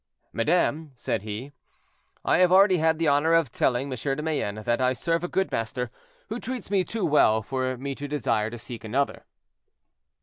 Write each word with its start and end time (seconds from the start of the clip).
"Madame," 0.33 0.93
said 0.95 1.21
he, 1.21 1.51
"I 2.25 2.37
have 2.39 2.51
already 2.51 2.77
had 2.77 2.97
the 2.97 3.07
honor 3.07 3.35
of 3.35 3.51
telling 3.51 3.85
M. 3.85 3.95
de 3.95 4.23
Mayenne 4.23 4.63
that 4.63 4.81
I 4.81 4.93
serve 4.93 5.23
a 5.23 5.27
good 5.27 5.51
master, 5.51 5.91
who 6.29 6.39
treats 6.39 6.71
me 6.71 6.83
too 6.83 7.05
well 7.05 7.43
for 7.43 7.77
me 7.77 7.93
to 7.93 8.07
desire 8.07 8.49
to 8.49 8.57
seek 8.57 8.83
another." 8.83 9.25